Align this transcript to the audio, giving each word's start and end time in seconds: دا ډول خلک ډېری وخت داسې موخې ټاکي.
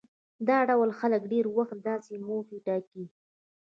دا 0.47 0.57
ډول 0.69 0.89
خلک 0.99 1.21
ډېری 1.31 1.51
وخت 1.57 1.77
داسې 1.89 2.13
موخې 2.27 2.57
ټاکي. 2.65 3.03